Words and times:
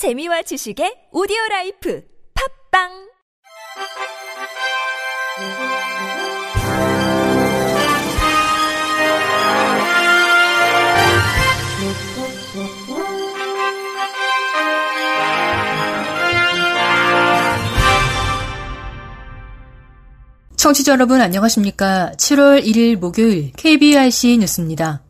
재미와 0.00 0.40
지식의 0.40 1.12
오디오 1.12 1.36
라이프 1.50 2.02
팝빵 2.72 2.88
청취자 20.56 20.92
여러분 20.92 21.20
안녕하십니까? 21.20 22.12
7월 22.16 22.64
1일 22.64 22.96
목요일 22.96 23.52
KBRC 23.52 24.38
뉴스입니다. 24.38 25.02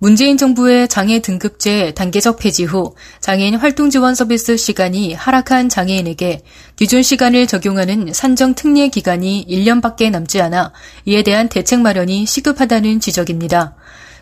문재인 0.00 0.36
정부의 0.36 0.86
장애 0.86 1.18
등급제 1.18 1.92
단계적 1.94 2.38
폐지 2.38 2.64
후 2.64 2.94
장애인 3.20 3.56
활동 3.56 3.90
지원 3.90 4.14
서비스 4.14 4.56
시간이 4.56 5.14
하락한 5.14 5.68
장애인에게 5.68 6.42
기존 6.76 7.02
시간을 7.02 7.48
적용하는 7.48 8.12
산정 8.12 8.54
특례 8.54 8.88
기간이 8.88 9.46
1년밖에 9.48 10.10
남지 10.10 10.40
않아 10.40 10.72
이에 11.04 11.22
대한 11.22 11.48
대책 11.48 11.80
마련이 11.80 12.26
시급하다는 12.26 13.00
지적입니다. 13.00 13.74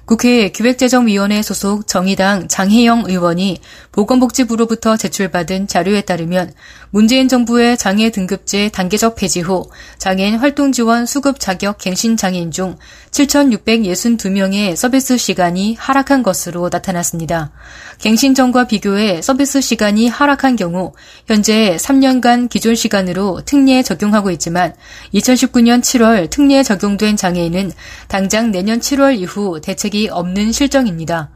국회 0.07 0.51
기획재정위원회 0.51 1.43
소속 1.43 1.89
정의당 1.89 2.47
장혜영 2.47 3.07
의원이 3.09 3.59
보건복지부로부터 3.91 4.97
제출받은 4.97 5.67
자료에 5.67 6.03
따르면 6.03 6.53
문재인 6.91 7.27
정부의 7.27 7.77
장애 7.77 8.11
등급제 8.11 8.69
단계적 8.69 9.17
폐지 9.17 9.41
후 9.41 9.69
장애인 9.99 10.37
활동 10.37 10.71
지원 10.71 11.07
수급 11.07 11.41
자격 11.41 11.79
갱신 11.79 12.17
장애인 12.17 12.53
중 12.53 12.77
7,662명의 13.11 14.77
서비스 14.77 15.17
시간이 15.17 15.75
하락한 15.77 16.23
것으로 16.23 16.69
나타났습니다. 16.71 17.51
갱신 17.99 18.35
전과 18.35 18.69
비교해 18.69 19.21
서비스 19.23 19.61
시간이 19.61 20.07
하락한 20.07 20.55
경우 20.55 20.93
현재 21.27 21.77
3년간 21.81 22.49
기존 22.49 22.77
시간으로 22.77 23.41
특례 23.45 23.83
적용하고 23.83 24.31
있지만 24.31 24.73
2019년 25.15 25.81
7월 25.81 26.31
특례 26.31 26.63
적용된 26.63 27.17
장애인은 27.17 27.73
당장 28.07 28.53
내년 28.53 28.79
7월 28.79 29.19
이후 29.19 29.61
대책이 29.61 29.96
대책이 29.97 30.09
없는 30.11 30.53
실정입니다. 30.53 31.31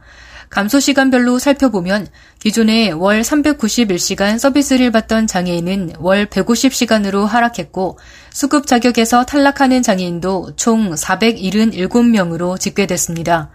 감소 0.49 0.79
시간별로 0.79 1.39
살펴보면 1.39 2.07
기존에 2.39 2.91
월 2.91 3.21
391시간 3.21 4.37
서비스를 4.37 4.91
받던 4.91 5.25
장애인은 5.25 5.93
월 5.99 6.27
150시간으로 6.27 7.25
하락했고 7.25 7.97
수급 8.31 8.67
자격에서 8.67 9.25
탈락하는 9.25 9.81
장애인도 9.81 10.55
총 10.57 10.93
477명으로 10.93 12.59
집계됐습니다. 12.59 13.49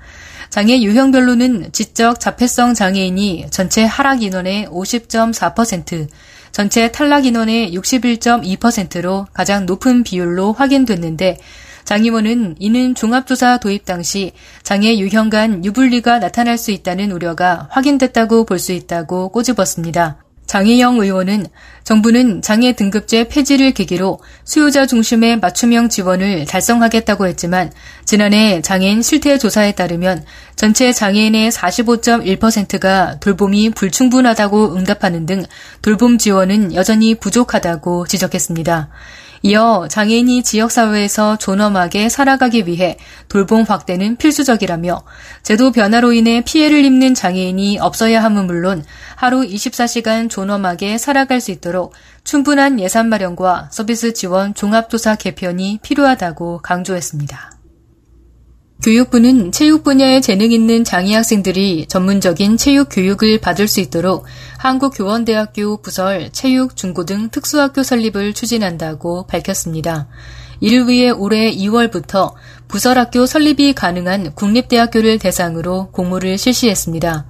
장애 0.48 0.80
유형별로는 0.80 1.70
지적 1.72 2.18
자폐성 2.18 2.74
장애인이 2.74 3.46
전체 3.50 3.84
하락 3.84 4.22
인원의 4.22 4.66
50.4%, 4.68 6.08
전체 6.52 6.90
탈락 6.90 7.26
인원의 7.26 7.74
61.2%로 7.74 9.26
가장 9.34 9.66
높은 9.66 10.02
비율로 10.02 10.54
확인됐는데 10.54 11.36
장 11.86 12.02
의원은 12.04 12.56
이는 12.58 12.96
종합조사 12.96 13.58
도입 13.58 13.84
당시 13.84 14.32
장애 14.64 14.98
유형 14.98 15.30
간 15.30 15.64
유불리가 15.64 16.18
나타날 16.18 16.58
수 16.58 16.72
있다는 16.72 17.12
우려가 17.12 17.68
확인됐다고 17.70 18.44
볼 18.44 18.58
수 18.58 18.72
있다고 18.72 19.28
꼬집었습니다. 19.28 20.18
장혜영 20.46 21.00
의원은 21.00 21.46
정부는 21.84 22.42
장애 22.42 22.72
등급제 22.72 23.28
폐지를 23.28 23.72
계기로 23.72 24.18
수요자 24.44 24.86
중심의 24.86 25.38
맞춤형 25.38 25.88
지원을 25.88 26.46
달성하겠다고 26.46 27.26
했지만 27.26 27.70
지난해 28.04 28.62
장애인 28.62 29.02
실태 29.02 29.38
조사에 29.38 29.72
따르면 29.72 30.24
전체 30.56 30.92
장애인의 30.92 31.50
45.1%가 31.50 33.18
돌봄이 33.20 33.70
불충분하다고 33.70 34.76
응답하는 34.76 35.26
등 35.26 35.44
돌봄 35.82 36.18
지원은 36.18 36.74
여전히 36.74 37.14
부족하다고 37.14 38.06
지적했습니다. 38.06 38.88
이어 39.46 39.86
장애인이 39.88 40.42
지역사회에서 40.42 41.36
존엄하게 41.36 42.08
살아가기 42.08 42.66
위해 42.66 42.98
돌봄 43.28 43.62
확대는 43.62 44.16
필수적이라며 44.16 45.04
제도 45.44 45.70
변화로 45.70 46.12
인해 46.14 46.42
피해를 46.44 46.84
입는 46.84 47.14
장애인이 47.14 47.78
없어야 47.78 48.24
함은 48.24 48.48
물론 48.48 48.84
하루 49.14 49.42
24시간 49.42 50.28
존엄하게 50.28 50.98
살아갈 50.98 51.40
수 51.40 51.52
있도록 51.52 51.94
충분한 52.24 52.80
예산 52.80 53.08
마련과 53.08 53.68
서비스 53.70 54.14
지원 54.14 54.52
종합조사 54.52 55.14
개편이 55.14 55.78
필요하다고 55.80 56.62
강조했습니다. 56.64 57.55
교육부는 58.82 59.52
체육 59.52 59.82
분야에 59.82 60.20
재능 60.20 60.52
있는 60.52 60.84
장애 60.84 61.14
학생들이 61.14 61.86
전문적인 61.88 62.56
체육 62.56 62.88
교육을 62.90 63.40
받을 63.40 63.66
수 63.68 63.80
있도록 63.80 64.26
한국교원대학교 64.58 65.78
부설 65.78 66.30
체육 66.30 66.76
중고등 66.76 67.30
특수학교 67.30 67.82
설립을 67.82 68.32
추진한다고 68.32 69.26
밝혔습니다. 69.26 70.08
이를 70.60 70.88
위해 70.88 71.10
올해 71.10 71.52
2월부터 71.52 72.32
부설학교 72.68 73.26
설립이 73.26 73.72
가능한 73.74 74.34
국립대학교를 74.34 75.18
대상으로 75.18 75.88
공모를 75.90 76.38
실시했습니다. 76.38 77.26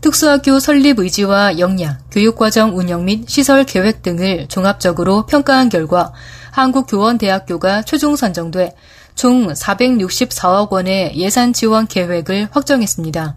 특수학교 0.00 0.60
설립 0.60 1.00
의지와 1.00 1.58
역량, 1.58 1.98
교육과정 2.10 2.76
운영 2.76 3.04
및 3.04 3.28
시설 3.28 3.64
계획 3.64 4.02
등을 4.02 4.46
종합적으로 4.48 5.26
평가한 5.26 5.68
결과 5.70 6.12
한국교원대학교가 6.52 7.82
최종 7.82 8.14
선정돼 8.14 8.74
총 9.18 9.52
464억 9.52 10.70
원의 10.70 11.12
예산 11.16 11.52
지원 11.52 11.88
계획을 11.88 12.48
확정했습니다. 12.52 13.34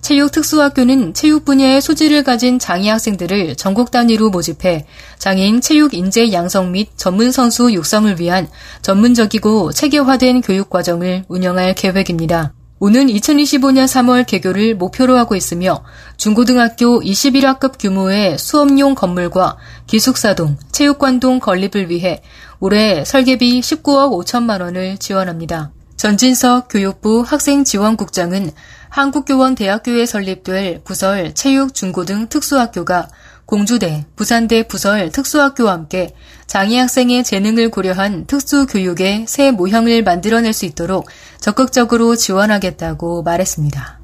체육 0.00 0.32
특수학교는 0.32 1.12
체육 1.12 1.44
분야의 1.44 1.82
소질을 1.82 2.24
가진 2.24 2.58
장애 2.58 2.88
학생들을 2.88 3.56
전국 3.56 3.90
단위로 3.90 4.30
모집해 4.30 4.86
장애인 5.18 5.60
체육 5.60 5.92
인재 5.92 6.32
양성 6.32 6.72
및 6.72 6.88
전문 6.96 7.30
선수 7.30 7.70
육성을 7.70 8.18
위한 8.18 8.48
전문적이고 8.80 9.72
체계화된 9.72 10.40
교육 10.40 10.70
과정을 10.70 11.24
운영할 11.28 11.74
계획입니다. 11.74 12.54
오는 12.80 13.08
2025년 13.08 13.86
3월 13.86 14.24
개교를 14.24 14.76
목표로 14.76 15.16
하고 15.16 15.34
있으며 15.34 15.82
중고등학교 16.16 17.00
21학급 17.00 17.72
규모의 17.78 18.38
수업용 18.38 18.94
건물과 18.94 19.56
기숙사동, 19.88 20.56
체육관동 20.70 21.40
건립을 21.40 21.90
위해 21.90 22.22
올해 22.60 23.04
설계비 23.04 23.60
19억 23.60 24.24
5천만 24.24 24.60
원을 24.60 24.96
지원합니다. 24.98 25.72
전진석 25.96 26.68
교육부 26.68 27.24
학생지원국장은 27.26 28.52
한국교원대학교에 28.90 30.06
설립될 30.06 30.82
부설 30.84 31.34
체육 31.34 31.74
중고등 31.74 32.28
특수학교가 32.28 33.08
공주대, 33.48 34.04
부산대 34.14 34.64
부설 34.64 35.10
특수학교와 35.10 35.72
함께 35.72 36.14
장애 36.46 36.78
학생의 36.80 37.24
재능을 37.24 37.70
고려한 37.70 38.26
특수교육의 38.26 39.24
새 39.26 39.52
모형을 39.52 40.02
만들어낼 40.02 40.52
수 40.52 40.66
있도록 40.66 41.08
적극적으로 41.40 42.14
지원하겠다고 42.14 43.22
말했습니다. 43.22 44.00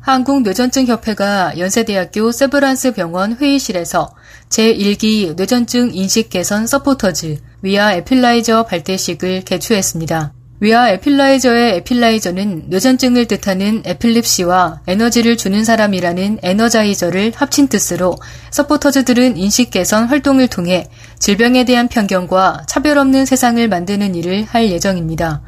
한국뇌전증협회가 0.00 1.56
연세대학교 1.56 2.30
세브란스 2.30 2.92
병원 2.92 3.34
회의실에서 3.34 4.14
제1기 4.50 5.34
뇌전증 5.34 5.94
인식 5.94 6.28
개선 6.28 6.66
서포터즈 6.66 7.38
We 7.62 7.94
Are 7.94 8.13
Epilizer 8.13 8.64
발대식을 8.64 9.44
개최했습니다. 9.46 10.34
We 10.60 10.90
Are 10.90 11.10
Epilizer의 11.10 11.76
Epilizer는 11.76 12.64
뇌전증을 12.66 13.26
뜻하는 13.26 13.82
epilepsy와 13.84 14.80
에너지를 14.88 15.36
주는 15.36 15.64
사람이라는 15.64 16.40
energizer를 16.42 17.32
합친 17.36 17.68
뜻으로 17.68 18.16
서포터즈들은 18.50 19.36
인식 19.36 19.70
개선 19.70 20.06
활동을 20.06 20.48
통해 20.48 20.88
질병에 21.20 21.64
대한 21.64 21.86
편견과 21.86 22.64
차별 22.66 22.98
없는 22.98 23.24
세상을 23.24 23.68
만드는 23.68 24.16
일을 24.16 24.46
할 24.46 24.68
예정입니다. 24.68 25.42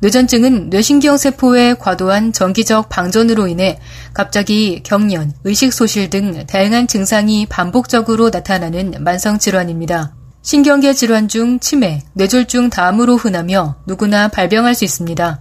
뇌전증은 0.00 0.70
뇌신경세포의 0.70 1.78
과도한 1.78 2.32
정기적 2.32 2.88
방전으로 2.88 3.46
인해 3.48 3.78
갑자기 4.14 4.80
경련, 4.82 5.32
의식소실 5.44 6.08
등 6.08 6.46
다양한 6.46 6.86
증상이 6.88 7.46
반복적으로 7.46 8.30
나타나는 8.30 8.94
만성질환입니다. 9.00 10.23
신경계 10.44 10.92
질환 10.92 11.26
중 11.26 11.58
치매, 11.58 12.02
뇌졸중 12.12 12.68
다음으로 12.68 13.16
흔하며 13.16 13.76
누구나 13.86 14.28
발병할 14.28 14.74
수 14.74 14.84
있습니다. 14.84 15.40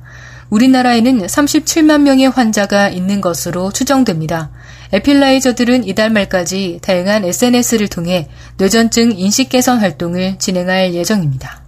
우리나라에는 0.50 1.26
37만 1.26 2.04
명의 2.04 2.30
환자가 2.30 2.88
있는 2.88 3.20
것으로 3.20 3.74
추정됩니다. 3.74 4.52
에필라이저들은 4.94 5.84
이달 5.84 6.10
말까지 6.10 6.80
다양한 6.82 7.26
SNS를 7.26 7.90
통해 7.90 8.30
뇌전증 8.56 9.12
인식 9.20 9.50
개선 9.50 9.80
활동을 9.80 10.40
진행할 10.40 10.94
예정입니다. 10.94 11.66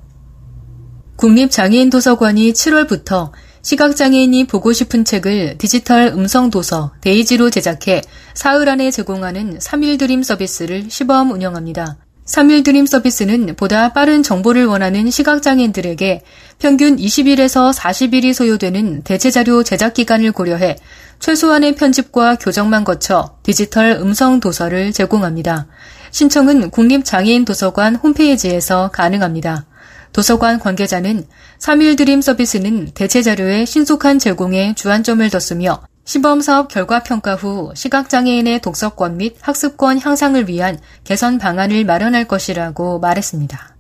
국립장애인도서관이 1.18 2.54
7월부터 2.54 3.32
시각장애인이 3.64 4.48
보고 4.48 4.72
싶은 4.72 5.04
책을 5.04 5.58
디지털 5.58 6.08
음성도서 6.08 6.94
DAISY로 7.02 7.50
제작해 7.50 8.02
사흘 8.34 8.70
안에 8.70 8.92
제공하는 8.92 9.58
3일 9.58 10.00
드림 10.00 10.24
서비스를 10.24 10.90
시범 10.90 11.32
운영합니다. 11.32 11.98
3일 12.26 12.64
드림 12.64 12.88
서비스는 12.88 13.56
보다 13.56 13.94
빠른 13.94 14.24
정보를 14.24 14.66
원하는 14.66 15.12
시각장애인들에게 15.12 16.24
평균 16.58 16.98
20일에서 16.98 17.72
40일이 17.72 18.34
소요되는 18.34 19.04
대체자료 19.04 19.62
제작 19.62 19.94
기간을 19.94 20.32
고려해 20.32 20.76
최소한의 21.20 21.76
편집과 21.76 22.38
교정만 22.38 22.84
거쳐 22.84 23.38
디지털 23.44 23.92
음성 23.92 24.40
도서를 24.40 24.92
제공합니다. 24.92 25.68
신청은 26.10 26.72
국립장애인 26.72 27.46
도서관 27.46 27.96
홈페이지에서 27.96 28.90
가능합니다. 28.92 29.68
도서관 30.12 30.60
관계자는 30.60 31.26
3일 31.60 31.96
드림 31.96 32.22
서비스는 32.22 32.92
대체 32.96 33.22
자료의 33.22 33.68
신속한 33.68 34.18
제공에 34.18 34.74
주안점을 34.74 35.30
뒀으며 35.30 35.84
시범 36.06 36.42
사업 36.42 36.68
결과 36.68 37.02
평가 37.02 37.34
후 37.34 37.74
시각장애인의 37.76 38.62
독서권 38.62 39.18
및 39.18 39.38
학습권 39.42 40.00
향상을 40.00 40.48
위한 40.48 40.80
개선 41.04 41.40
방안을 41.40 41.84
마련할 41.84 42.26
것이라고 42.28 43.00
말했습니다. 43.00 43.76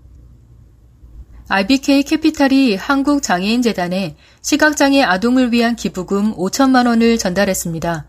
IBK 1.48 2.01
캐피탈이 2.01 2.75
한국장애인재단에 2.77 4.16
시각장애 4.42 5.04
아동을 5.04 5.51
위한 5.51 5.75
기부금 5.75 6.36
5천만 6.36 6.88
원을 6.88 7.19
전달했습니다. 7.19 8.06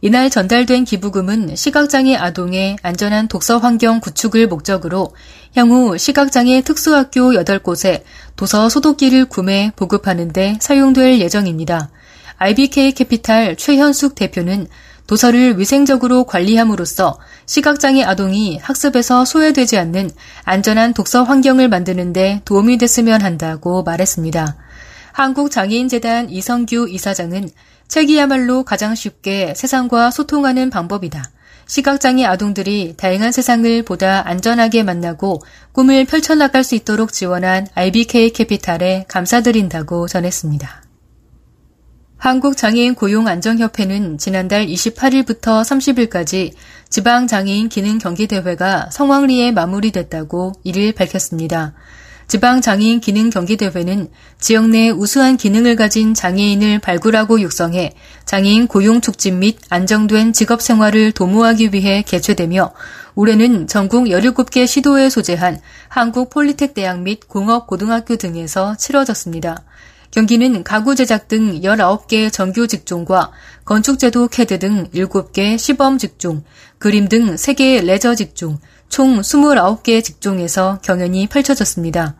이날 0.00 0.30
전달된 0.30 0.84
기부금은 0.84 1.54
시각장애 1.54 2.16
아동의 2.16 2.78
안전한 2.82 3.28
독서 3.28 3.58
환경 3.58 4.00
구축을 4.00 4.46
목적으로 4.46 5.14
향후 5.54 5.98
시각장애 5.98 6.62
특수학교 6.62 7.32
8곳에 7.32 8.02
도서 8.36 8.70
소독기를 8.70 9.26
구매, 9.26 9.72
보급하는 9.76 10.32
데 10.32 10.56
사용될 10.60 11.18
예정입니다. 11.18 11.90
IBK 12.38 12.92
캐피탈 12.92 13.56
최현숙 13.56 14.14
대표는 14.14 14.66
도서를 15.06 15.58
위생적으로 15.58 16.24
관리함으로써 16.24 17.18
시각장애 17.46 18.04
아동이 18.04 18.58
학습에서 18.58 19.24
소외되지 19.24 19.78
않는 19.78 20.10
안전한 20.44 20.92
독서 20.92 21.24
환경을 21.24 21.68
만드는 21.68 22.12
데 22.12 22.42
도움이 22.44 22.78
됐으면 22.78 23.22
한다고 23.22 23.82
말했습니다. 23.82 24.56
한국장애인재단 25.12 26.30
이성규 26.30 26.88
이사장은 26.90 27.50
책이야말로 27.88 28.64
가장 28.64 28.94
쉽게 28.94 29.54
세상과 29.56 30.10
소통하는 30.10 30.70
방법이다. 30.70 31.24
시각장애 31.66 32.24
아동들이 32.24 32.94
다양한 32.96 33.32
세상을 33.32 33.82
보다 33.82 34.26
안전하게 34.26 34.82
만나고 34.82 35.40
꿈을 35.72 36.04
펼쳐나갈 36.04 36.64
수 36.64 36.74
있도록 36.74 37.12
지원한 37.12 37.66
IBK 37.74 38.30
캐피탈에 38.32 39.06
감사드린다고 39.08 40.06
전했습니다. 40.08 40.87
한국장애인 42.18 42.96
고용안정협회는 42.96 44.18
지난달 44.18 44.66
28일부터 44.66 45.62
30일까지 45.62 46.52
지방장애인 46.90 47.68
기능 47.68 47.98
경기대회가 47.98 48.90
성황리에 48.90 49.52
마무리됐다고 49.52 50.52
이를 50.64 50.92
밝혔습니다. 50.92 51.74
지방장애인 52.26 53.00
기능 53.00 53.30
경기대회는 53.30 54.10
지역 54.38 54.68
내 54.68 54.90
우수한 54.90 55.36
기능을 55.36 55.76
가진 55.76 56.12
장애인을 56.12 56.80
발굴하고 56.80 57.40
육성해 57.40 57.94
장애인 58.26 58.66
고용 58.66 59.00
촉진 59.00 59.38
및 59.38 59.56
안정된 59.70 60.32
직업 60.32 60.60
생활을 60.60 61.12
도모하기 61.12 61.70
위해 61.72 62.02
개최되며 62.02 62.74
올해는 63.14 63.68
전국 63.68 64.06
17개 64.06 64.66
시도에 64.66 65.08
소재한 65.08 65.58
한국 65.88 66.30
폴리텍 66.30 66.74
대학 66.74 67.00
및 67.00 67.28
공업 67.28 67.66
고등학교 67.66 68.16
등에서 68.16 68.76
치러졌습니다. 68.76 69.64
경기는 70.10 70.64
가구 70.64 70.94
제작 70.94 71.28
등 71.28 71.60
19개 71.60 72.32
정규 72.32 72.66
직종과 72.66 73.30
건축제도 73.64 74.28
CAD 74.28 74.58
등 74.58 74.88
7개 74.94 75.58
시범 75.58 75.98
직종, 75.98 76.42
그림 76.78 77.08
등 77.08 77.34
3개 77.34 77.84
레저 77.84 78.14
직종, 78.14 78.58
총 78.88 79.20
29개 79.20 80.02
직종에서 80.02 80.78
경연이 80.82 81.26
펼쳐졌습니다. 81.26 82.16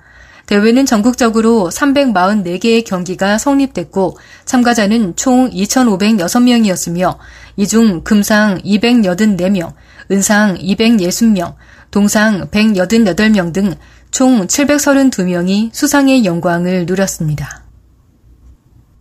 대회는 0.46 0.86
전국적으로 0.86 1.68
344개의 1.70 2.84
경기가 2.84 3.36
성립됐고 3.36 4.16
참가자는 4.46 5.16
총 5.16 5.50
2,506명이었으며 5.50 7.16
이 7.56 7.66
중 7.66 8.02
금상 8.02 8.58
284명, 8.58 9.74
은상 10.10 10.56
260명, 10.56 11.54
동상 11.90 12.48
188명 12.50 13.52
등 13.52 13.74
총 14.10 14.46
732명이 14.46 15.70
수상의 15.72 16.24
영광을 16.24 16.86
누렸습니다. 16.86 17.67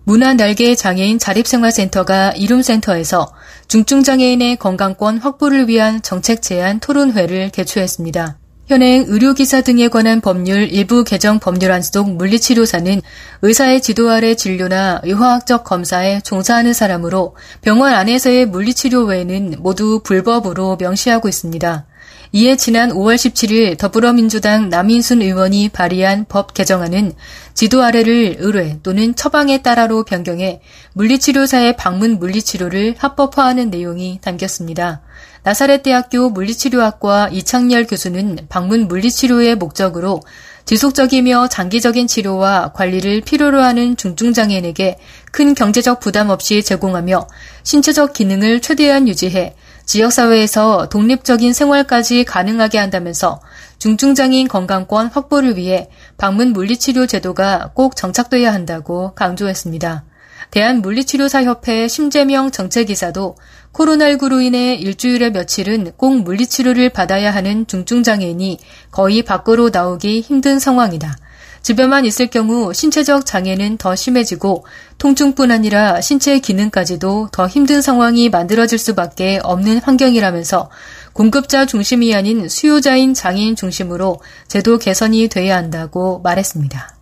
문화 0.08 0.34
날개 0.34 0.74
장애인 0.74 1.20
자립생활센터가 1.20 2.32
이룸센터에서 2.32 3.34
중증장애인의 3.68 4.56
건강권 4.56 5.18
확보를 5.18 5.68
위한 5.68 6.02
정책 6.02 6.42
제안 6.42 6.80
토론회를 6.80 7.50
개최했습니다. 7.50 8.38
현행 8.68 9.06
의료기사 9.08 9.62
등에 9.62 9.88
관한 9.88 10.20
법률 10.20 10.64
일부 10.64 11.06
개정 11.06 11.40
법률안 11.40 11.82
속 11.82 12.12
물리치료사는 12.12 13.02
의사의 13.42 13.82
지도 13.82 14.10
아래 14.10 14.36
진료나 14.36 15.00
의화학적 15.06 15.64
검사에 15.64 16.20
종사하는 16.20 16.74
사람으로 16.74 17.38
병원 17.62 17.94
안에서의 17.94 18.46
물리치료 18.48 19.06
외에는 19.06 19.56
모두 19.60 20.02
불법으로 20.04 20.76
명시하고 20.82 21.30
있습니다. 21.30 21.86
이에 22.34 22.58
지난 22.58 22.90
5월 22.90 23.16
17일 23.16 23.78
더불어민주당 23.78 24.68
남인순 24.68 25.22
의원이 25.22 25.70
발의한 25.70 26.26
법 26.28 26.54
개정안은 26.54 27.14
지도 27.54 27.84
아래를 27.84 28.36
의뢰 28.40 28.80
또는 28.84 29.16
처방에 29.16 29.62
따라로 29.62 30.04
변경해 30.04 30.60
물리치료사의 30.92 31.78
방문 31.78 32.20
물리치료를 32.20 32.96
합법화하는 32.98 33.70
내용이 33.70 34.20
담겼습니다. 34.22 35.04
나사렛 35.48 35.82
대학교 35.82 36.30
물리치료학과 36.30 37.30
이창열 37.30 37.88
교수는 37.88 38.48
방문 38.50 38.90
물리치료의 38.90 39.56
목적으로 39.56 40.20
지속적이며 40.66 41.48
장기적인 41.48 42.08
치료와 42.08 42.74
관리를 42.74 43.22
필요로 43.22 43.62
하는 43.62 43.96
중증장애인에게 43.96 44.98
큰 45.32 45.56
경제적 45.56 46.02
부담 46.02 46.32
없이 46.32 46.62
제공하며 46.64 47.30
신체적 47.64 48.12
기능을 48.12 48.60
최대한 48.60 49.08
유지해 49.08 49.56
지역사회에서 49.86 50.90
독립적인 50.90 51.54
생활까지 51.54 52.26
가능하게 52.26 52.78
한다면서 52.80 53.40
중증장애인 53.80 54.50
건강권 54.50 55.08
확보를 55.08 55.56
위해 55.56 55.90
방문 56.18 56.52
물리치료 56.52 57.06
제도가 57.08 57.72
꼭 57.74 57.96
정착돼야 57.96 58.54
한다고 58.54 59.14
강조했습니다. 59.16 60.04
대한물리치료사협회 60.52 61.88
심재명 61.88 62.52
정책이사도 62.52 63.36
코로나19로 63.74 64.42
인해 64.42 64.76
일주일에 64.76 65.30
며칠은 65.30 65.94
꼭 65.98 66.22
물리치료를 66.22 66.90
받아야 66.90 67.34
하는 67.34 67.68
중증장애인이 67.68 68.60
거의 68.92 69.24
밖으로 69.24 69.70
나오기 69.70 70.22
힘든 70.22 70.60
상황이다. 70.60 71.16
집에만 71.62 72.06
있을 72.06 72.28
경우 72.28 72.74
신체적 72.74 73.26
장애는 73.26 73.78
더 73.78 73.94
심해지고 73.94 74.66
통증뿐 75.00 75.52
아니라 75.52 76.00
신체 76.00 76.40
기능까지도 76.40 77.30
더 77.32 77.46
힘든 77.46 77.82
상황이 77.82 78.30
만들어질 78.30 78.78
수밖에 78.78 79.42
없는 79.44 79.80
환경이라면서 79.80 80.70
공급자 81.12 81.66
중심이 81.66 82.16
아닌 82.16 82.48
수요자인 82.48 83.14
장애인 83.14 83.56
중심으로 83.58 84.22
제도 84.48 84.78
개선이 84.78 85.28
돼야 85.28 85.58
한다고 85.58 86.20
말했습니다. 86.20 86.96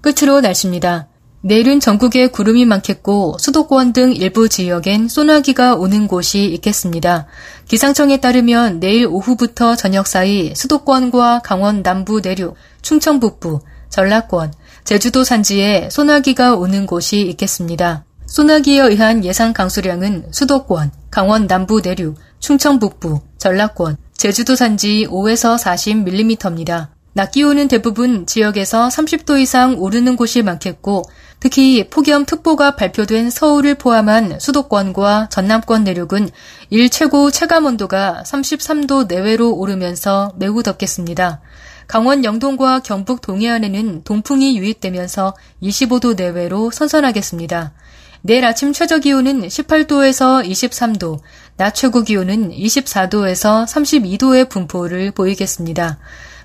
끝으로 0.00 0.40
날씨입니다. 0.40 1.08
내일은 1.48 1.80
전국에 1.80 2.26
구름이 2.26 2.66
많겠고 2.66 3.38
수도권 3.38 3.94
등 3.94 4.14
일부 4.14 4.50
지역엔 4.50 5.08
소나기가 5.08 5.76
오는 5.76 6.06
곳이 6.06 6.44
있겠습니다. 6.44 7.26
기상청에 7.66 8.18
따르면 8.18 8.80
내일 8.80 9.06
오후부터 9.06 9.74
저녁 9.74 10.06
사이 10.06 10.54
수도권과 10.54 11.40
강원 11.42 11.82
남부 11.82 12.20
내륙, 12.20 12.54
충청 12.82 13.18
북부, 13.18 13.60
전라권, 13.88 14.52
제주도 14.84 15.24
산지에 15.24 15.88
소나기가 15.90 16.54
오는 16.54 16.84
곳이 16.84 17.22
있겠습니다. 17.22 18.04
소나기에 18.26 18.82
의한 18.82 19.24
예상 19.24 19.54
강수량은 19.54 20.26
수도권, 20.30 20.90
강원 21.10 21.46
남부 21.46 21.80
내륙, 21.80 22.16
충청 22.40 22.78
북부, 22.78 23.20
전라권, 23.38 23.96
제주도 24.12 24.54
산지 24.54 25.06
5에서 25.08 25.58
40mm입니다. 25.58 26.97
낮 27.12 27.32
기온은 27.32 27.68
대부분 27.68 28.26
지역에서 28.26 28.88
30도 28.88 29.40
이상 29.40 29.76
오르는 29.78 30.16
곳이 30.16 30.42
많겠고 30.42 31.02
특히 31.40 31.88
폭염특보가 31.88 32.76
발표된 32.76 33.30
서울을 33.30 33.76
포함한 33.76 34.40
수도권과 34.40 35.28
전남권 35.30 35.84
내륙은 35.84 36.30
일 36.70 36.90
최고 36.90 37.30
체감온도가 37.30 38.24
33도 38.26 39.06
내외로 39.06 39.54
오르면서 39.54 40.32
매우 40.36 40.62
덥겠습니다. 40.62 41.40
강원 41.86 42.24
영동과 42.24 42.80
경북 42.80 43.22
동해안에는 43.22 44.02
동풍이 44.04 44.58
유입되면서 44.58 45.34
25도 45.62 46.16
내외로 46.16 46.70
선선하겠습니다. 46.70 47.72
내일 48.20 48.44
아침 48.44 48.72
최저 48.72 48.98
기온은 48.98 49.42
18도에서 49.42 50.44
23도, 50.44 51.20
낮 51.56 51.74
최고 51.74 52.02
기온은 52.02 52.50
24도에서 52.50 53.64
32도의 53.64 54.48
분포를 54.50 55.12
보이겠습니다. 55.12 55.98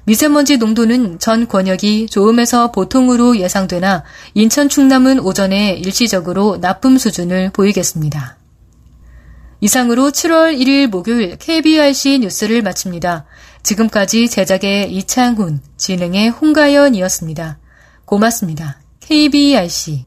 미세먼지 0.06 0.58
농도는 0.58 1.20
전 1.20 1.48
권역이 1.48 2.08
좋음에서 2.08 2.72
보통으로 2.72 3.38
예상되나 3.38 4.04
인천 4.34 4.68
충남은 4.68 5.20
오전에 5.20 5.74
일시적으로 5.74 6.60
나쁨 6.60 6.98
수준을 6.98 7.52
보이겠습니다. 7.52 8.38
이상으로 9.62 10.12
7월 10.12 10.58
1일 10.58 10.88
목요일 10.88 11.38
KBRC 11.38 12.20
뉴스를 12.20 12.62
마칩니다. 12.62 13.26
지금까지 13.64 14.28
제작의 14.28 14.94
이창훈, 14.94 15.62
진행의 15.78 16.32
홍가연이었습니다. 16.32 17.60
고맙습니다. 18.04 18.82
KBRC 19.00 20.06